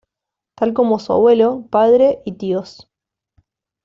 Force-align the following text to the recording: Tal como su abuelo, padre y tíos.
Tal 0.55 0.73
como 0.73 0.97
su 0.97 1.13
abuelo, 1.13 1.67
padre 1.69 2.23
y 2.25 2.31
tíos. 2.31 2.89